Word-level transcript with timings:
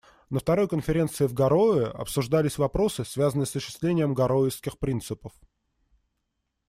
На 0.31 0.39
второй 0.39 0.67
конференции 0.67 1.27
в 1.27 1.33
Гароуэ 1.35 1.85
обсуждались 1.85 2.57
вопросы, 2.57 3.05
связанные 3.05 3.45
с 3.45 3.49
осуществлением 3.55 4.15
«Гароуэсских 4.15 4.79
принципов». 4.79 5.31